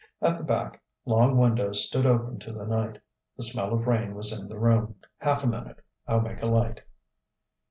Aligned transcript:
At 0.19 0.39
the 0.39 0.43
back, 0.43 0.81
long 1.05 1.37
windows 1.37 1.85
stood 1.85 2.07
open 2.07 2.39
to 2.39 2.51
the 2.51 2.65
night. 2.65 2.97
The 3.37 3.43
smell 3.43 3.71
of 3.71 3.85
rain 3.85 4.15
was 4.15 4.33
in 4.33 4.47
the 4.47 4.57
room. 4.57 4.95
"Half 5.19 5.43
a 5.43 5.47
minute: 5.47 5.79
I'll 6.07 6.21
make 6.21 6.41
a 6.41 6.47
light." 6.47 6.81